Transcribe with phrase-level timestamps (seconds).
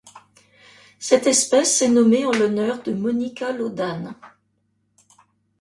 [0.97, 4.15] Cette espèce est nommée en l'honneur de Monika Laudahn.